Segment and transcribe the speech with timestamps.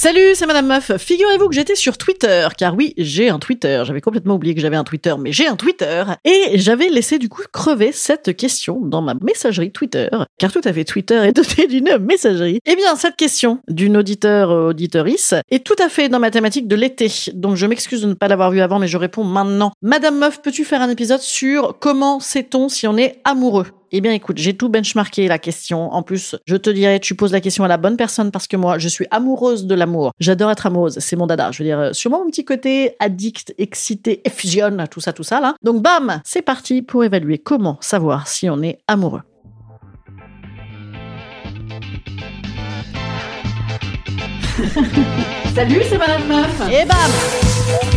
[0.00, 0.92] Salut, c'est Madame Meuf.
[0.96, 3.82] Figurez-vous que j'étais sur Twitter, car oui, j'ai un Twitter.
[3.84, 6.04] J'avais complètement oublié que j'avais un Twitter, mais j'ai un Twitter.
[6.24, 10.72] Et j'avais laissé du coup crever cette question dans ma messagerie Twitter, car tout à
[10.72, 12.60] fait Twitter est doté d'une messagerie.
[12.64, 16.76] Eh bien, cette question d'une auditeur auditorice est tout à fait dans ma thématique de
[16.76, 17.10] l'été.
[17.34, 19.72] Donc je m'excuse de ne pas l'avoir vu avant, mais je réponds maintenant.
[19.82, 23.66] Madame Meuf, peux-tu faire un épisode sur comment sait-on si on est amoureux?
[23.90, 25.92] Eh bien, écoute, j'ai tout benchmarké la question.
[25.92, 28.56] En plus, je te dirais, tu poses la question à la bonne personne parce que
[28.56, 30.12] moi, je suis amoureuse de l'amour.
[30.20, 30.98] J'adore être amoureuse.
[30.98, 31.50] C'est mon dada.
[31.52, 35.40] Je veux dire, euh, sûrement mon petit côté addict, excité, effusion, tout ça, tout ça,
[35.40, 35.54] là.
[35.62, 39.22] Donc, bam, c'est parti pour évaluer comment savoir si on est amoureux.
[45.54, 46.62] Salut, c'est Madame Meuf.
[46.70, 47.87] Et bam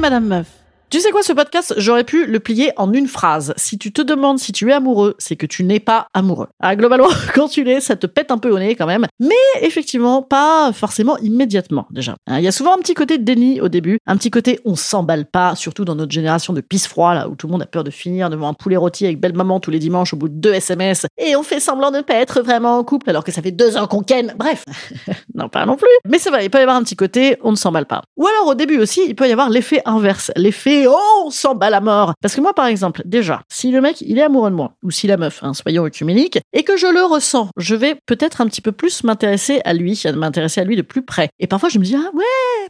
[0.00, 0.59] Madame Meuf.
[0.90, 3.54] Tu sais quoi, ce podcast, j'aurais pu le plier en une phrase.
[3.56, 6.48] Si tu te demandes si tu es amoureux, c'est que tu n'es pas amoureux.
[6.58, 9.06] Ah, globalement, quand tu l'es, ça te pète un peu au nez quand même.
[9.20, 12.16] Mais effectivement, pas forcément immédiatement, déjà.
[12.26, 14.58] Hein, Il y a souvent un petit côté de déni au début, un petit côté
[14.64, 17.62] on s'emballe pas, surtout dans notre génération de pisse froid, là, où tout le monde
[17.62, 20.16] a peur de finir devant un poulet rôti avec belle maman tous les dimanches au
[20.16, 23.10] bout de deux SMS, et on fait semblant de ne pas être vraiment en couple
[23.10, 24.34] alors que ça fait deux ans qu'on ken.
[24.36, 24.64] Bref.
[25.36, 25.86] non, pas non plus.
[26.08, 28.02] Mais c'est vrai, il peut y avoir un petit côté on ne s'emballe pas.
[28.16, 30.32] Ou alors au début aussi, il peut y avoir l'effet inverse.
[30.34, 32.14] L'effet oh, on s'emballe à mort.
[32.20, 34.90] Parce que moi, par exemple, déjà, si le mec, il est amoureux de moi, ou
[34.90, 38.46] si la meuf, hein, soyons œcuméniques, et que je le ressens, je vais peut-être un
[38.46, 41.30] petit peu plus m'intéresser à lui, m'intéresser à lui de plus près.
[41.38, 42.24] Et parfois, je me dis, ah ouais,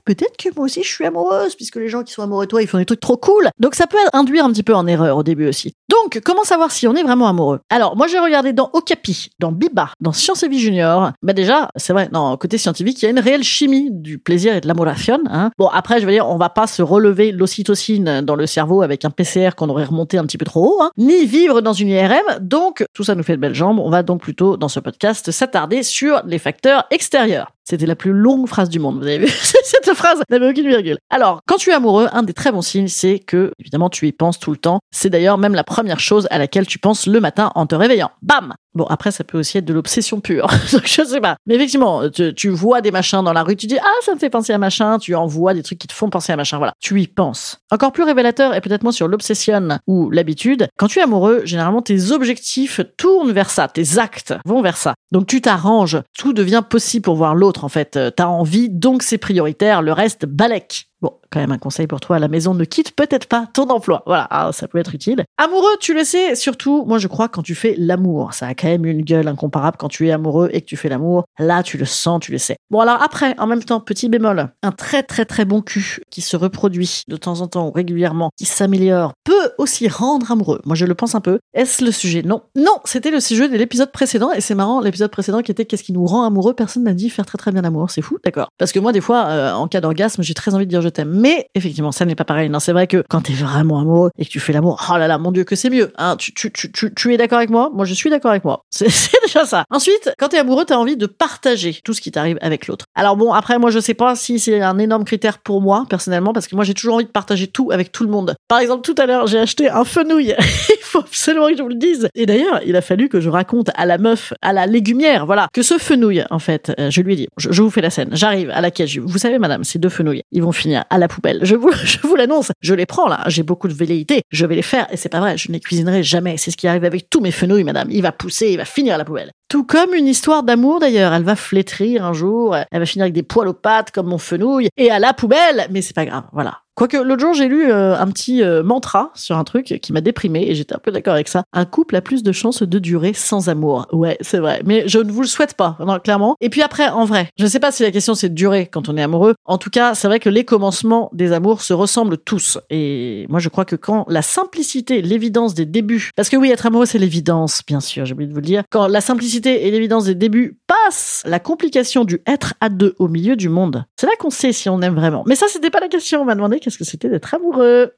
[0.05, 2.63] peut-être que moi aussi, je suis amoureuse, puisque les gens qui sont amoureux de toi,
[2.63, 3.49] ils font des trucs trop cool.
[3.59, 5.75] Donc ça peut induire un petit peu en erreur au début aussi.
[5.89, 7.61] Donc, comment savoir si on est vraiment amoureux?
[7.69, 11.11] Alors, moi, j'ai regardé dans Okapi, dans Biba, dans Science et Vie Junior.
[11.23, 14.55] Bah déjà, c'est vrai, non, côté scientifique, il y a une réelle chimie du plaisir
[14.55, 15.19] et de l'amoration.
[15.29, 15.51] Hein.
[15.59, 19.05] Bon, après, je veux dire, on va pas se relever l'ocytocine dans le cerveau avec
[19.05, 21.89] un PCR qu'on aurait remonté un petit peu trop haut, hein, ni vivre dans une
[21.89, 22.39] IRM.
[22.41, 23.81] Donc, tout ça nous fait de belles jambes.
[23.81, 27.53] On va donc plutôt, dans ce podcast, s'attarder sur les facteurs extérieurs.
[27.71, 28.99] C'était la plus longue phrase du monde.
[28.99, 29.29] Vous avez vu
[29.63, 30.99] Cette phrase n'avait aucune virgule.
[31.09, 34.13] Alors, quand tu es amoureux, un des très bons signes, c'est que, évidemment, tu y
[34.13, 34.81] penses tout le temps.
[34.91, 38.11] C'est d'ailleurs même la première chose à laquelle tu penses le matin en te réveillant.
[38.23, 40.49] Bam Bon, après, ça peut aussi être de l'obsession pure.
[40.85, 41.37] Je sais pas.
[41.47, 44.19] Mais effectivement, tu, tu, vois des machins dans la rue, tu dis, ah, ça me
[44.19, 46.59] fait penser à machin, tu envoies des trucs qui te font penser à machin.
[46.59, 46.73] Voilà.
[46.81, 47.59] Tu y penses.
[47.71, 50.69] Encore plus révélateur et peut-être moins sur l'obsession ou l'habitude.
[50.77, 53.67] Quand tu es amoureux, généralement, tes objectifs tournent vers ça.
[53.69, 54.95] Tes actes vont vers ça.
[55.11, 55.99] Donc, tu t'arranges.
[56.17, 57.99] Tout devient possible pour voir l'autre, en fait.
[58.17, 59.83] T'as envie, donc c'est prioritaire.
[59.83, 60.90] Le reste, balèque.
[61.03, 64.03] Bon, quand même un conseil pour toi la maison, ne quitte peut-être pas ton emploi.
[64.07, 65.25] Voilà, ah, ça peut être utile.
[65.39, 68.35] Amoureux, tu le sais, surtout, moi je crois quand tu fais l'amour.
[68.35, 70.91] Ça a quand même une gueule incomparable quand tu es amoureux et que tu fais
[70.91, 71.25] l'amour.
[71.39, 72.57] Là, tu le sens, tu le sais.
[72.71, 76.21] Bon alors après, en même temps, petit bémol, un très très très bon cul qui
[76.21, 80.61] se reproduit de temps en temps ou régulièrement, qui s'améliore, peut aussi rendre amoureux.
[80.67, 81.39] Moi je le pense un peu.
[81.55, 82.23] Est-ce le sujet?
[82.23, 82.43] Non.
[82.57, 85.83] Non, c'était le sujet de l'épisode précédent et c'est marrant, l'épisode précédent qui était qu'est-ce
[85.83, 87.91] qui nous rend amoureux, personne n'a dit faire très très bien l'amour.
[87.91, 88.49] C'est fou, d'accord.
[88.59, 90.90] Parce que moi des fois, euh, en cas d'orgasme, j'ai très envie de dire je
[90.91, 91.11] t'aime.
[91.11, 92.49] Mais effectivement, ça n'est pas pareil.
[92.49, 95.09] Non, c'est vrai que quand t'es vraiment amoureux et que tu fais l'amour, oh là
[95.09, 95.93] là, mon Dieu, que c'est mieux.
[95.97, 97.71] Hein, tu, tu, tu, tu, tu es d'accord avec moi?
[97.73, 98.65] Moi, je suis d'accord avec moi.
[98.71, 98.89] C'est
[99.25, 99.65] déjà ça.
[99.71, 102.87] Ensuite, quand t'es amoureux, t'as envie de partager tout ce qui t'arrive avec l'autre.
[102.97, 106.33] Alors bon, après, moi, je sais pas si c'est un énorme critère pour moi, personnellement,
[106.33, 108.35] parce que moi, j'ai toujours envie de partager tout avec tout le monde.
[108.49, 110.35] Par exemple, tout à l'heure, j'ai acheté un fenouil.
[110.69, 112.09] il faut absolument que je vous le dise.
[112.15, 115.49] Et d'ailleurs, il a fallu que je raconte à la meuf, à la légumière, voilà,
[115.53, 118.11] que ce fenouil, en fait, euh, je lui ai dit, je, vous fais la scène.
[118.13, 118.97] J'arrive à la caisse.
[118.97, 121.41] Vous savez, madame, ces deux fenouils, ils vont finir à la poubelle.
[121.43, 122.51] Je vous, je vous l'annonce.
[122.61, 123.23] Je les prends là.
[123.29, 124.23] J'ai beaucoup de velléité.
[124.31, 124.89] Je vais les faire.
[124.93, 125.39] Et c'est pas vrai.
[125.39, 126.37] Je ne les cuisinerai jamais.
[126.37, 127.89] C'est ce qui arrive avec tous mes fenouilles, madame.
[127.91, 128.51] Il va pousser.
[128.51, 129.31] Il va finir à la poubelle.
[129.49, 131.13] Tout comme une histoire d'amour d'ailleurs.
[131.13, 132.57] Elle va flétrir un jour.
[132.91, 134.69] Finir avec des poils aux pattes comme mon fenouil.
[134.77, 135.67] Et à la poubelle.
[135.71, 136.25] Mais c'est pas grave.
[136.33, 136.61] Voilà.
[136.75, 140.01] Quoique l'autre jour, j'ai lu euh, un petit euh, mantra sur un truc qui m'a
[140.01, 141.43] déprimé et j'étais un peu d'accord avec ça.
[141.53, 143.87] Un couple a plus de chances de durer sans amour.
[143.93, 144.63] Ouais, c'est vrai.
[144.65, 146.37] Mais je ne vous le souhaite pas, non, clairement.
[146.41, 148.67] Et puis après, en vrai, je ne sais pas si la question c'est de durer
[148.67, 149.35] quand on est amoureux.
[149.45, 152.59] En tout cas, c'est vrai que les commencements des amours se ressemblent tous.
[152.71, 156.67] Et moi, je crois que quand la simplicité, l'évidence des débuts, parce que oui, être
[156.67, 158.63] amoureux, c'est l'évidence, bien sûr, j'ai oublié de vous le dire.
[158.71, 163.09] Quand la simplicité et l'évidence des débuts passent la complication du être à deux au
[163.09, 165.25] milieu du monde, c'est là qu'on sait si on aime vraiment.
[165.27, 166.23] Mais ça, c'était pas la question.
[166.23, 167.93] On m'a demandé qu'est-ce que c'était d'être amoureux?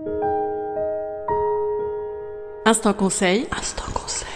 [2.65, 3.47] Instant conseil.
[3.57, 4.29] Instant conseil.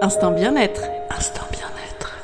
[0.00, 0.82] Instant bien-être.
[1.10, 2.16] Instant bien-être.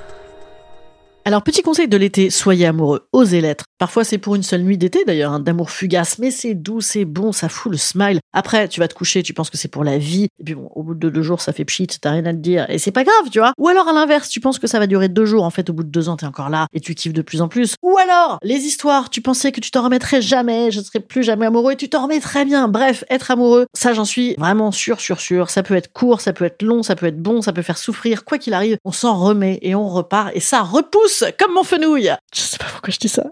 [1.25, 3.65] Alors, petit conseil de l'été, soyez amoureux, osez l'être.
[3.82, 7.05] Parfois, c'est pour une seule nuit d'été, d'ailleurs, hein, d'amour fugace, mais c'est doux, c'est
[7.05, 8.20] bon, ça fout le smile.
[8.32, 10.70] Après, tu vas te coucher, tu penses que c'est pour la vie, et puis bon,
[10.76, 12.93] au bout de deux jours, ça fait pchit, t'as rien à te dire, et c'est
[12.93, 13.55] pas grave, tu vois.
[13.58, 15.73] Ou alors, à l'inverse, tu penses que ça va durer deux jours, en fait, au
[15.73, 17.75] bout de deux ans, t'es encore là, et tu kiffes de plus en plus.
[17.82, 21.25] Ou alors, les histoires, tu pensais que tu t'en remettrais jamais, je ne serais plus
[21.25, 22.69] jamais amoureux, et tu t'en remets très bien.
[22.69, 25.50] Bref, être amoureux, ça, j'en suis vraiment sûr, sûr, sûr.
[25.50, 27.79] Ça peut être court, ça peut être long, ça peut être bon, ça peut faire
[27.79, 31.64] souffrir, quoi qu'il arrive, on s'en remet, et on repart, et ça repousse, comme mon
[31.64, 32.12] fenouil.
[32.32, 33.25] Je sais pas pourquoi je dis ça.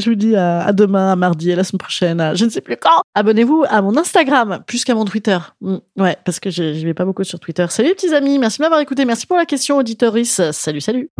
[0.00, 2.76] Je vous dis à, demain, à mardi, à la semaine prochaine, je ne sais plus
[2.76, 3.02] quand.
[3.14, 5.38] Abonnez-vous à mon Instagram, plus qu'à mon Twitter.
[5.60, 7.66] Mm, ouais, parce que je, je vais pas beaucoup sur Twitter.
[7.68, 10.40] Salut petits amis, merci de m'avoir écouté, merci pour la question, auditoris.
[10.52, 11.10] Salut, salut.